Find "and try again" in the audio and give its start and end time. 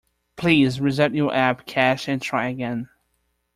2.07-2.89